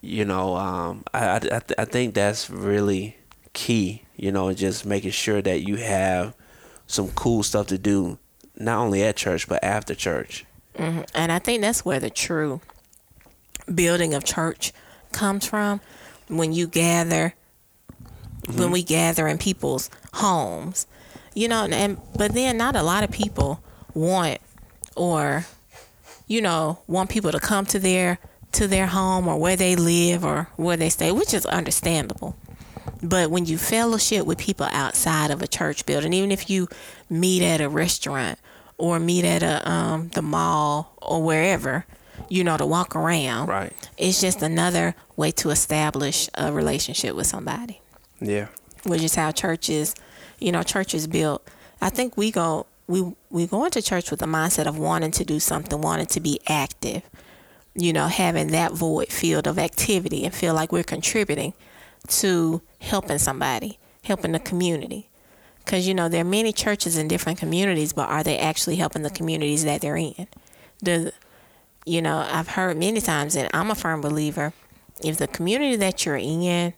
[0.00, 3.16] you know, um, I I, I, th- I think that's really
[3.52, 4.02] key.
[4.16, 6.34] You know, just making sure that you have
[6.86, 8.18] some cool stuff to do,
[8.56, 10.44] not only at church but after church.
[10.74, 12.60] And I think that's where the true
[13.72, 14.72] building of church
[15.12, 15.80] comes from.
[16.28, 17.34] When you gather,
[18.56, 20.86] when we gather in people's homes,
[21.34, 23.60] you know, and, and but then not a lot of people
[23.94, 24.40] want
[24.96, 25.44] or
[26.26, 28.18] you know want people to come to their
[28.52, 32.36] to their home or where they live or where they stay, which is understandable.
[33.02, 36.68] But when you fellowship with people outside of a church building, even if you
[37.10, 38.38] meet at a restaurant
[38.78, 41.84] or meet at a um, the mall or wherever,
[42.28, 43.72] you know, to walk around, Right.
[43.96, 47.80] it's just another way to establish a relationship with somebody,
[48.22, 48.46] Yeah.
[48.84, 49.94] which is how churches,
[50.38, 51.46] you know, churches built.
[51.80, 55.24] I think we go we we go into church with the mindset of wanting to
[55.24, 57.02] do something, wanting to be active,
[57.74, 61.54] you know, having that void field of activity and feel like we're contributing
[62.08, 65.08] to helping somebody, helping the community.
[65.64, 69.02] Because, you know, there are many churches in different communities, but are they actually helping
[69.02, 70.26] the communities that they're in?
[70.82, 71.12] The,
[71.86, 74.52] you know, I've heard many times, and I'm a firm believer,
[75.04, 76.74] if the community that you're in,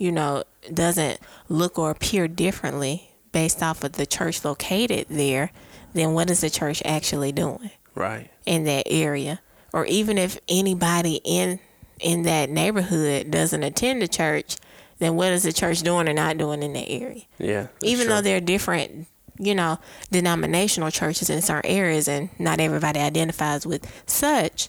[0.00, 5.52] you know, doesn't look or appear differently based off of the church located there,
[5.92, 7.70] then what is the church actually doing?
[7.94, 8.30] Right.
[8.46, 9.40] in that area
[9.72, 11.58] or even if anybody in
[11.98, 14.56] in that neighborhood doesn't attend the church
[15.00, 17.66] then what is the church doing or not doing in that area Yeah.
[17.82, 18.14] even true.
[18.14, 19.08] though there are different
[19.38, 19.78] you know
[20.12, 24.68] denominational churches in certain areas and not everybody identifies with such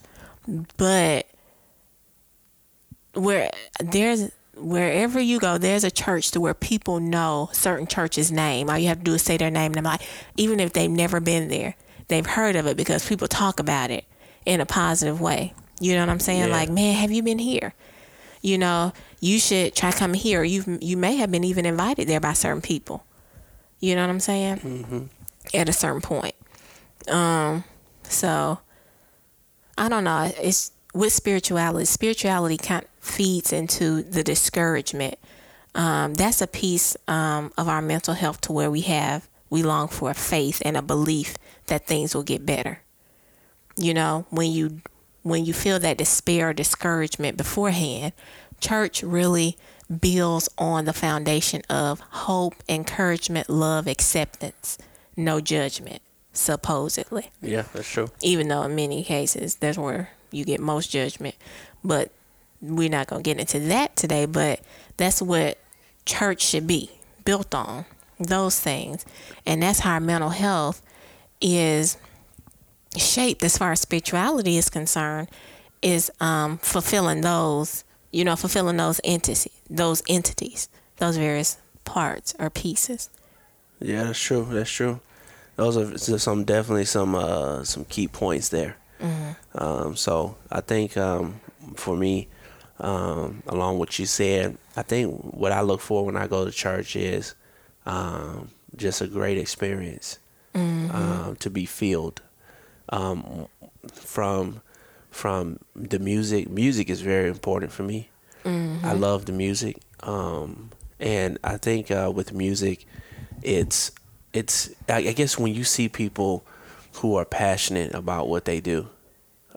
[0.78, 1.28] but
[3.14, 8.70] where there's wherever you go there's a church to where people know certain churches name
[8.70, 10.02] all you have to do is say their name and I'm like
[10.38, 11.76] even if they've never been there
[12.08, 14.06] they've heard of it because people talk about it
[14.46, 16.56] in a positive way you know what I'm saying Yeah.
[16.56, 17.74] like man have you been here
[18.42, 22.20] you know you should try coming here you you may have been even invited there
[22.20, 23.04] by certain people
[23.80, 25.10] you know what I'm saying
[25.56, 26.36] at a certain point.
[27.08, 27.64] Um,
[28.04, 28.60] so
[29.76, 30.32] I don't know.
[30.40, 31.86] It's with spirituality.
[31.86, 35.20] Spirituality kind of feeds into the discouragement.
[35.76, 39.90] Um, that's a piece um, of our mental health to where we have we long
[39.90, 41.36] for a faith and a belief
[41.68, 42.82] that things will get better.
[43.78, 44.82] You know, when you
[45.22, 48.14] when you feel that despair or discouragement beforehand,
[48.60, 49.58] church really
[50.00, 54.80] builds on the foundation of hope, encouragement, love, acceptance,
[55.16, 56.02] no judgment,
[56.34, 57.30] supposedly.
[57.42, 58.10] Yeah, that's true.
[58.24, 61.36] Even though in many cases that's where you get most judgment.
[61.84, 62.12] But
[62.62, 64.60] we're not going to get into that today, but
[64.98, 65.58] that's what
[66.06, 66.92] church should be
[67.26, 67.86] built on
[68.20, 69.06] those things.
[69.46, 70.82] And that's how our mental health
[71.40, 71.98] is
[72.98, 75.30] shaped as far as spirituality is concerned
[75.82, 82.50] is um, fulfilling those you know fulfilling those entities those entities those various parts or
[82.50, 83.10] pieces
[83.82, 84.46] Yeah, that's true.
[84.50, 85.00] That's true.
[85.56, 88.78] Those are some definitely some uh, some key points there.
[89.56, 91.42] Um, so I think um,
[91.76, 92.28] for me,
[92.82, 96.52] um, along what you said, I think what I look for when I go to
[96.52, 97.36] church is
[97.86, 100.20] um, just a great experience
[100.54, 102.22] um, to be filled
[102.90, 103.48] um,
[103.94, 104.62] from
[105.12, 106.50] from the music.
[106.50, 108.10] Music is very important for me.
[108.84, 112.86] I love the music, um, and I think uh, with music,
[113.44, 113.92] it's
[114.34, 114.72] it's.
[114.90, 116.44] I, I guess when you see people
[116.96, 118.90] who are passionate about what they do,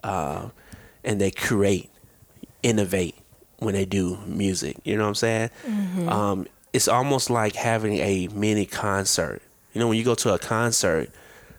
[0.03, 0.51] uh,
[1.03, 1.91] and they create,
[2.65, 3.15] innovate
[3.59, 4.77] when they do music.
[4.85, 5.51] You know what I'm saying?
[5.67, 6.09] Mm-hmm.
[6.09, 9.43] Um, it's almost like having a mini concert.
[9.73, 11.11] You know, when you go to a concert,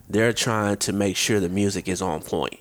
[0.09, 2.59] they're trying to make sure the music is on point.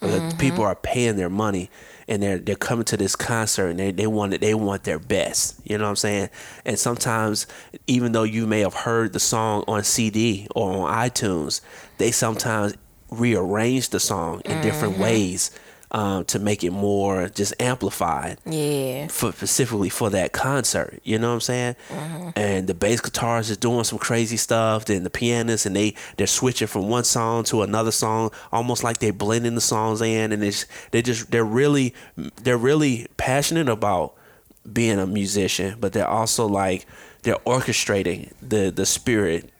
[0.00, 0.38] The mm-hmm.
[0.38, 1.70] people are paying their money
[2.06, 5.00] and they're they're coming to this concert and they, they want it they want their
[5.00, 5.60] best.
[5.64, 6.30] You know what I'm saying?
[6.64, 7.48] And sometimes
[7.88, 11.60] even though you may have heard the song on CD or on iTunes,
[11.98, 12.74] they sometimes
[13.10, 15.02] rearrange the song in different mm-hmm.
[15.02, 15.50] ways
[15.90, 21.00] um, to make it more just amplified yeah for specifically for that concert.
[21.02, 21.76] You know what I'm saying?
[22.36, 24.84] And the bass guitarist is doing some crazy stuff.
[24.84, 28.98] Then the pianist and they they're switching from one song to another song, almost like
[28.98, 30.32] they're blending the songs in.
[30.32, 34.14] And it's they just they're really they're really passionate about
[34.70, 36.86] being a musician, but they're also like
[37.22, 39.50] they're orchestrating the the spirit.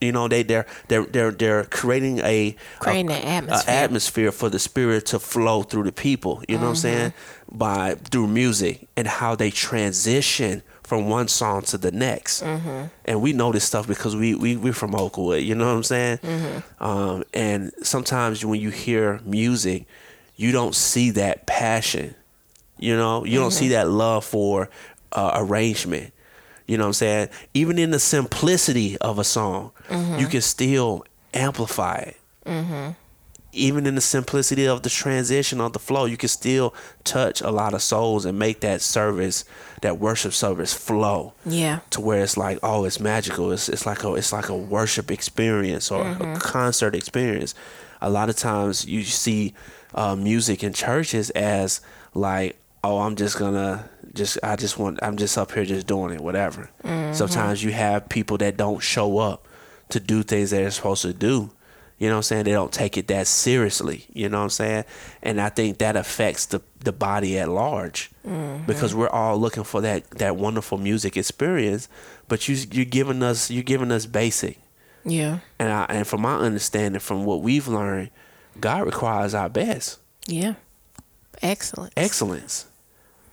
[0.00, 3.74] You know, they they're they're they're they're creating a Creating a, an a atmosphere.
[3.74, 6.42] atmosphere for the spirit to flow through the people.
[6.48, 7.12] You know what I'm saying?
[7.50, 12.42] By through music and how they transition from one song to the next.
[12.42, 15.42] And we know this stuff because we we we're from Oakwood.
[15.42, 16.18] You know what I'm saying?
[16.80, 19.86] Um, and sometimes when you hear music,
[20.36, 22.14] you don't see that passion.
[22.78, 24.68] You know, you don't see that love for
[25.12, 26.12] uh, arrangement.
[26.66, 27.28] You know what I'm saying?
[27.52, 30.18] Even in the simplicity of a song, mm-hmm.
[30.18, 32.16] you can still amplify it.
[32.46, 32.90] Mm-hmm.
[33.52, 36.74] Even in the simplicity of the transition of the flow, you can still
[37.04, 39.44] touch a lot of souls and make that service,
[39.82, 43.52] that worship service flow yeah to where it's like, oh, it's magical.
[43.52, 46.34] It's it's like a it's like a worship experience or a mm-hmm.
[46.36, 47.54] concert experience.
[48.00, 49.54] A lot of times you see
[49.94, 51.80] uh, music in churches as
[52.12, 56.14] like, oh, I'm just gonna just I just want I'm just up here just doing
[56.14, 56.70] it, whatever.
[56.82, 57.14] Mm-hmm.
[57.14, 59.46] Sometimes you have people that don't show up
[59.90, 61.50] to do things that they're supposed to do.
[61.98, 62.44] You know what I'm saying?
[62.44, 64.06] They don't take it that seriously.
[64.12, 64.84] You know what I'm saying?
[65.22, 68.66] And I think that affects the the body at large mm-hmm.
[68.66, 71.88] because we're all looking for that that wonderful music experience.
[72.28, 74.58] But you you're giving us you're giving us basic.
[75.04, 78.10] yeah And I and from my understanding, from what we've learned,
[78.60, 80.54] God requires our best, yeah
[81.42, 82.66] excellent excellence.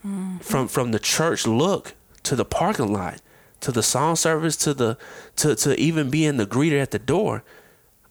[0.06, 0.38] Mm-hmm.
[0.38, 3.22] From from the church look to the parking lot,
[3.62, 4.98] to the song service, to the
[5.38, 7.44] to to even being the greeter at the door.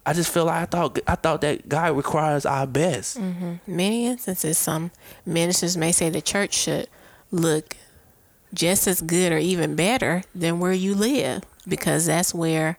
[0.06, 3.18] I just feel like I thought I thought that God requires our best.
[3.18, 3.54] Mm-hmm.
[3.66, 4.90] many instances, some
[5.26, 6.88] ministers may say the church should
[7.30, 7.76] look
[8.52, 12.78] just as good or even better than where you live because that's where,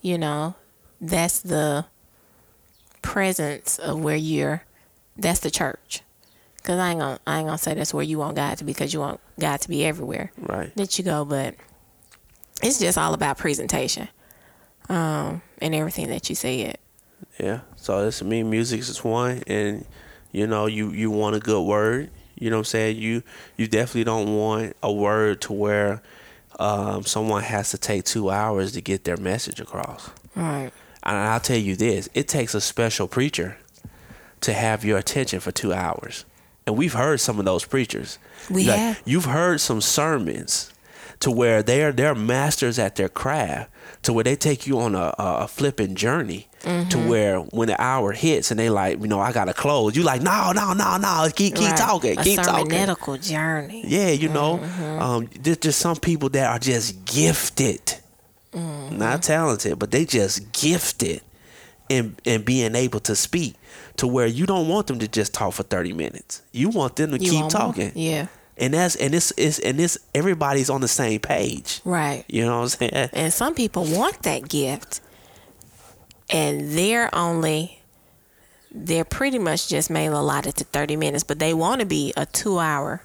[0.00, 0.54] you know,
[1.00, 1.84] that's the
[3.02, 4.64] presence of where you're.
[5.16, 6.02] That's the church.
[6.62, 8.72] Cause I ain't gonna I ain't gonna say that's where you want God to be
[8.72, 10.74] because you want God to be everywhere Right.
[10.76, 11.56] that you go, but
[12.62, 14.08] it's just all about presentation,
[14.88, 16.78] um, and everything that you said.
[17.38, 17.60] Yeah.
[17.76, 19.84] So to me, music is one, and
[20.30, 22.10] you know, you you want a good word.
[22.38, 22.96] You know what I'm saying?
[22.98, 23.22] You
[23.56, 26.02] you definitely don't want a word to where
[26.60, 30.10] um, someone has to take two hours to get their message across.
[30.36, 30.70] Right.
[31.02, 33.56] And I'll tell you this: it takes a special preacher
[34.42, 36.24] to have your attention for two hours.
[36.66, 38.18] And we've heard some of those preachers.
[38.50, 39.02] We Like, have.
[39.04, 40.72] You've heard some sermons
[41.20, 43.70] to where they're they're masters at their craft
[44.02, 46.90] to where they take you on a, a flipping journey Mm-hmm.
[46.90, 50.04] to where when the hour hits and they like you know I gotta close you
[50.04, 51.76] like no no no no keep keep Right.
[51.76, 53.82] talking a keep talking medical journey.
[53.84, 55.02] yeah you know Mm-hmm.
[55.02, 57.82] um there's just some people that are just gifted
[58.54, 58.96] Mm-hmm.
[58.96, 61.20] not talented but they just gifted
[61.88, 63.54] in in being able to speak
[63.96, 67.10] to where you don't want them to just talk for 30 minutes you want them
[67.10, 68.26] to You keep talking Yeah.
[68.56, 72.24] and that's and this is and this everybody's on the same page Right.
[72.28, 75.00] you know what i'm saying And some people want that gift,
[76.30, 77.82] and they're only,
[78.70, 82.24] they're pretty much just mainly allotted to 30 minutes, but they want to be a
[82.26, 83.02] two hour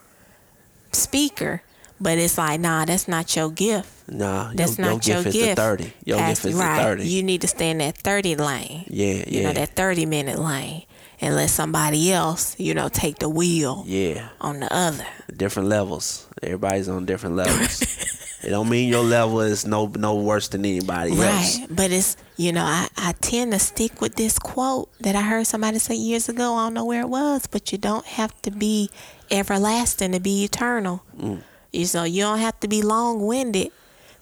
[0.94, 1.62] speaker.
[2.00, 3.90] But it's like, nah, that's not your gift.
[4.08, 5.50] Nah That's your, not your your gift gift.
[5.50, 6.82] is the 30 your gift is right.
[6.82, 8.86] 30 You need to stay in that 30 lane.
[8.88, 10.84] yeah You yeah know, that 30 minute lane.
[11.20, 15.06] And let somebody else, you know, take the wheel yeah on the other.
[15.36, 17.82] different levels everybody's on different levels
[18.44, 21.68] it don't mean your level is no no worse than anybody else Right.
[21.70, 25.48] But it's, you know, I, I tend to stick with this quote that I heard
[25.48, 26.54] somebody say years ago.
[26.54, 28.92] I don't know where it was, but you don't have to be
[29.32, 31.04] everlasting to be eternal.
[31.20, 31.42] Mm.
[31.74, 33.72] You So you don't have to be long winded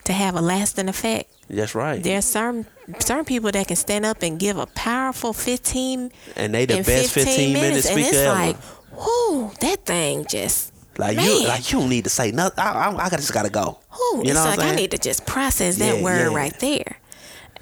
[0.06, 1.32] to have a lasting effect.
[1.50, 2.66] that's right There's certain
[3.00, 7.14] certain people that can stand up and give a powerful 15 and they the best
[7.14, 7.86] 15 minutes.
[7.88, 8.58] and speaker it's ever like,
[8.98, 11.26] whoo, that thing just Like Man.
[11.26, 12.60] you, like you don't need to say nothing.
[12.64, 13.80] I, I, I just gotta go.
[13.94, 16.36] Ooh, you it's know what like I need to just process that Yeah, word yeah.
[16.38, 16.98] right there.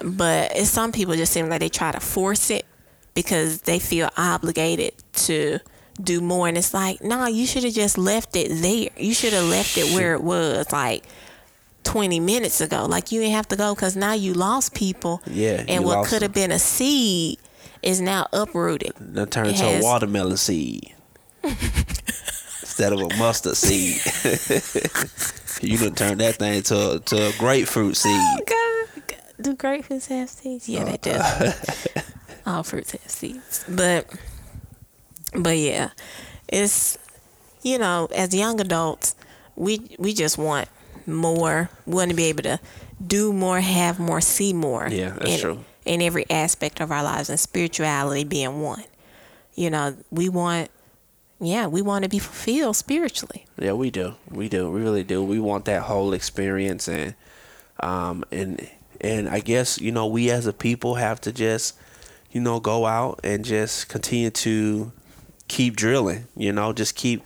[0.03, 2.65] But it's some people just seem like they try to force it
[3.13, 5.59] because they feel obligated to
[6.01, 8.89] do more, and it's like, no, you should have just left it there.
[8.97, 11.03] You should have left it where it was, like.
[11.83, 15.63] 20 minutes ago like you didn't have to go because now you lost people Yeah,
[15.67, 17.39] and what could have been a seed
[17.81, 20.93] is now uprooted Then turn It has- a watermelon seed
[21.43, 24.01] instead of a mustard seed.
[25.61, 28.11] you done turn that thing to to a grapefruit oh, seed.
[28.15, 30.67] Oh, God, do grapefruits have seeds?
[30.67, 31.19] Yeah, they do.
[32.45, 34.07] All fruits have seeds, but
[35.35, 35.89] but yeah,
[36.47, 36.97] it's
[37.61, 39.15] you know, as young adults,
[39.55, 40.67] we we just want
[41.07, 41.69] more.
[41.85, 42.59] We want to be able to
[43.05, 44.87] do more, have more, see more.
[44.89, 45.65] Yeah, that's in, true.
[45.85, 48.83] In every aspect of our lives, and spirituality being one.
[49.55, 50.69] You know, we want.
[51.39, 53.45] Yeah, we want to be fulfilled spiritually.
[53.59, 54.15] Yeah, we do.
[54.29, 54.71] We do.
[54.71, 55.21] We really do.
[55.21, 57.15] We want that whole experience and
[57.81, 58.65] um and
[59.01, 61.75] and I guess, you know, we as a people have to just,
[62.31, 64.93] you know, go out and just continue to
[65.49, 67.21] keep drilling, you know, just keep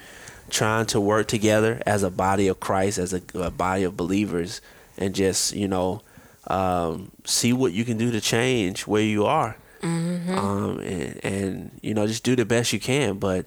[0.50, 4.62] trying to work together as a body of Christ, as a, a body of believers
[4.98, 6.02] and just, you know,
[6.48, 9.58] um, see what you can do to change where you are.
[9.84, 13.46] Um, and, and you know, just do the best you can, but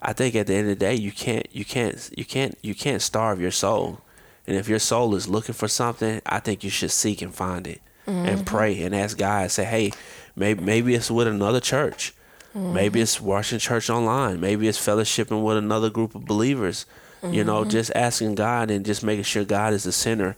[0.00, 2.74] I think at the end of the day, you can't, you can't, you can't, you
[2.74, 4.00] can't starve your soul.
[4.46, 7.66] And if your soul is looking for something, I think you should seek and find
[7.66, 9.50] it, and pray and ask God.
[9.52, 9.92] Say, hey,
[10.34, 12.12] maybe maybe it's with another church,
[12.54, 16.86] maybe it's watching church online, maybe it's fellowshipping with another group of believers.
[17.24, 20.36] You know, just asking God and just making sure God is the center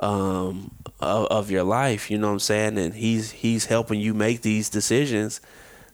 [0.00, 2.10] um, of, of your life.
[2.10, 2.76] You know what I'm saying?
[2.76, 5.40] And He's He's helping you make these decisions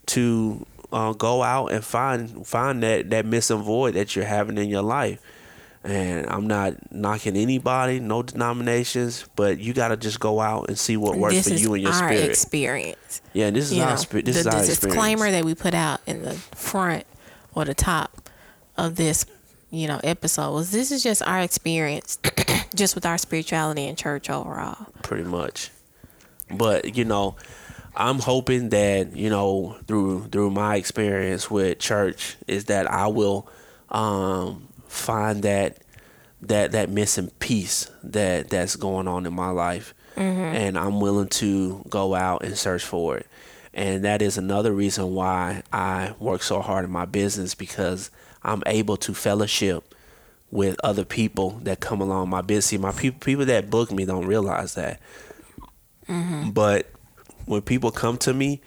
[0.07, 4.71] to uh, go out and find find that that missing void that you're having in
[4.71, 5.21] your life.
[5.83, 10.79] And I'm not knocking anybody, no denominations, but you got to just go out and
[10.79, 12.29] see what works this for you and your our spirit.
[12.29, 13.23] experience.
[13.33, 14.27] yeah, this is you our spirit.
[14.27, 14.85] This the, is our the experience.
[14.85, 17.05] disclaimer that we put out in the front
[17.55, 18.31] or the top
[18.77, 19.25] of this,
[19.71, 22.19] you know, episode was this is just our experience,
[22.75, 24.87] just with our spirituality and church overall.
[25.03, 25.71] pretty much.
[26.51, 27.37] But you know,
[27.97, 33.49] I'm hoping that you know through through my experience with church is that I will
[33.89, 35.79] um, find that
[36.43, 40.41] that that missing piece that that's going on in my life, mm-hmm.
[40.41, 43.27] and I'm willing to go out and search for it.
[43.73, 48.11] And that is another reason why I work so hard in my business because
[48.43, 49.95] I'm able to fellowship
[50.51, 52.67] with other people that come along my business.
[52.67, 55.01] See, my people people that book me don't realize that.
[56.09, 56.51] Mm-hmm.
[56.51, 56.91] But
[57.47, 58.61] when people come to me,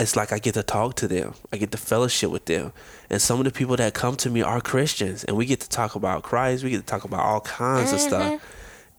[0.00, 1.34] it's like I get to talk to them.
[1.52, 2.72] I get to fellowship with them.
[3.10, 5.68] And some of the people that come to me are Christians and we get to
[5.68, 6.64] talk about Christ.
[6.64, 8.42] We get to talk about all kinds of stuff.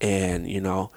[0.01, 0.91] And, you know,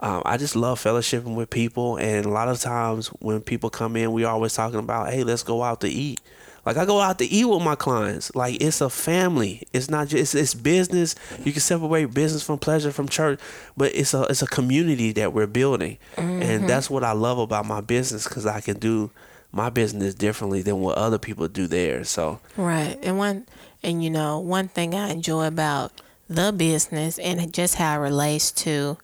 [0.00, 1.96] um, I just love fellowshipping with people.
[1.96, 5.42] And a lot of times when people come in, we always talking about, hey, let's
[5.42, 6.20] go out to eat.
[6.66, 8.34] Like I go out to eat with my clients.
[8.34, 9.64] Like it's a family.
[9.72, 11.14] It's not just it's, it's business.
[11.44, 13.38] You can separate business from pleasure from church,
[13.76, 17.66] but it's a it's a community that we're building, and that's what I love about
[17.66, 19.10] my business because I can do
[19.54, 22.10] my business differently than what other people do theirs.
[22.10, 22.98] So Right.
[23.02, 23.46] And one
[23.82, 28.50] and you know, one thing I enjoy about the business and just how it relates
[28.50, 28.98] to,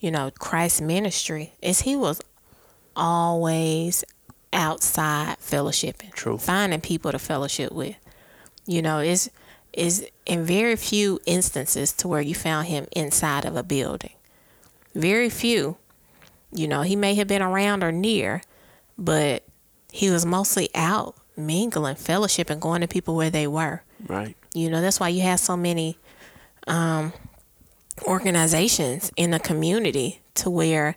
[0.00, 2.20] you know, Christ's ministry is he was
[2.96, 4.04] always
[4.52, 6.12] outside fellowshipping.
[6.12, 6.38] True.
[6.38, 7.96] Finding people to fellowship with.
[8.66, 9.30] You know, is
[9.72, 14.12] is in very few instances to where you found him inside of a building.
[14.94, 15.76] Very few.
[16.52, 18.42] You know, he may have been around or near,
[18.96, 19.44] but
[19.94, 23.80] he was mostly out mingling, fellowship, and going to people where they were.
[24.04, 24.36] Right.
[24.52, 25.98] You know, that's why you have so many
[26.66, 27.12] um,
[28.02, 30.96] organizations in the community to where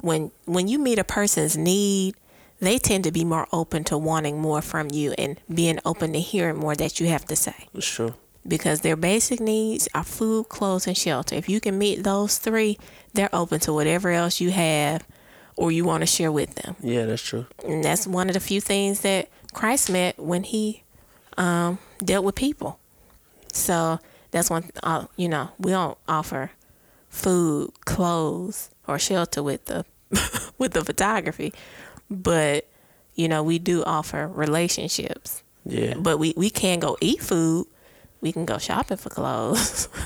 [0.00, 2.14] when when you meet a person's need,
[2.60, 6.20] they tend to be more open to wanting more from you and being open to
[6.20, 7.68] hearing more that you have to say.
[7.78, 8.14] True.
[8.48, 11.34] Because their basic needs are food, clothes, and shelter.
[11.36, 12.78] If you can meet those three,
[13.12, 15.06] they're open to whatever else you have
[15.60, 16.74] or you want to share with them.
[16.80, 17.44] Yeah, that's true.
[17.68, 20.84] And that's one of the few things that Christ met when he
[21.36, 22.80] um, dealt with people.
[23.52, 23.98] So
[24.30, 26.52] that's one, uh, you know, we don't offer
[27.10, 29.84] food, clothes, or shelter with the
[30.58, 31.52] with the photography,
[32.10, 32.66] but
[33.14, 35.42] you know, we do offer relationships.
[35.66, 35.94] Yeah.
[35.98, 37.66] But we we can go eat food.
[38.22, 39.88] We can go shopping for clothes.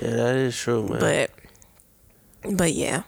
[0.00, 0.98] Yeah, that is true, man.
[0.98, 1.30] but
[2.56, 3.02] but yeah.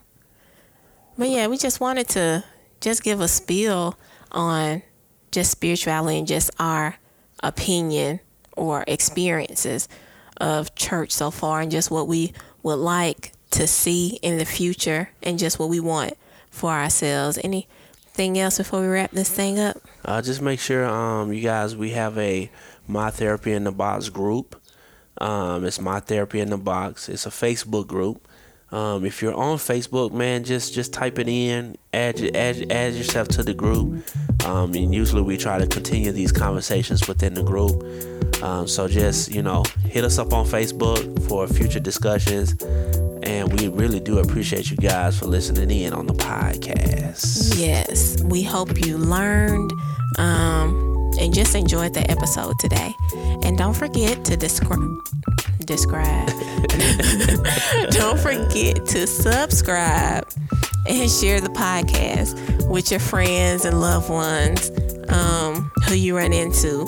[1.16, 2.44] But yeah, we just wanted to
[2.80, 3.98] just give a spiel
[4.30, 4.82] on
[5.30, 6.96] just spirituality and just our
[7.42, 8.20] opinion
[8.56, 9.88] or experiences
[10.38, 12.32] of church so far and just what we
[12.62, 16.14] would like to see in the future and just what we want
[16.50, 17.38] for ourselves.
[17.42, 19.78] Anything else before we wrap this thing up?
[20.04, 22.50] Uh, just make sure, um, you guys, we have a
[22.86, 24.60] My Therapy in the Box group.
[25.18, 27.08] Um, it's My Therapy in the Box.
[27.08, 28.26] It's a Facebook group.
[28.72, 33.28] Um, if you're on Facebook, man, just just type it in, add add add yourself
[33.28, 34.02] to the group.
[34.46, 37.84] Um, and usually we try to continue these conversations within the group.
[38.42, 42.60] Um, so just you know, hit us up on Facebook for future discussions.
[43.22, 47.56] And we really do appreciate you guys for listening in on the podcast.
[47.56, 49.72] Yes, we hope you learned
[50.18, 52.94] um, and just enjoyed the episode today.
[53.42, 54.98] And don't forget to describe.
[55.60, 56.28] Describe.
[57.90, 60.28] don't forget to subscribe
[60.88, 64.70] and share the podcast with your friends and loved ones
[65.08, 66.86] um, who you run into.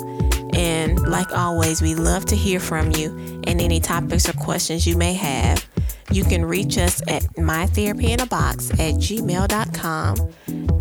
[0.53, 4.97] And like always, we love to hear from you and any topics or questions you
[4.97, 5.65] may have.
[6.11, 10.33] You can reach us at mytherapyinabox at gmail.com.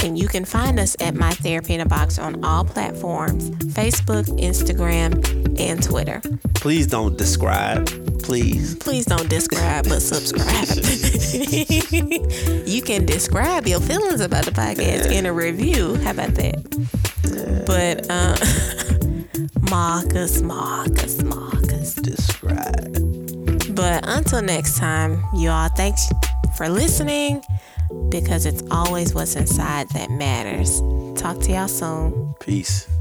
[0.04, 4.26] And you can find us at My Therapy in a Box on all platforms Facebook,
[4.38, 6.20] Instagram, and Twitter.
[6.54, 7.86] Please don't describe.
[8.22, 8.74] Please.
[8.76, 10.68] Please don't describe, but subscribe.
[12.66, 15.94] you can describe your feelings about the podcast in a review.
[15.96, 17.64] How about that?
[17.66, 18.36] But, uh,
[19.70, 21.94] Marcus, Marcus, Marcus.
[21.94, 23.03] Describe.
[23.74, 26.08] But until next time, you all, thanks
[26.56, 27.42] for listening
[28.08, 30.80] because it's always what's inside that matters.
[31.20, 32.34] Talk to y'all soon.
[32.38, 32.93] Peace.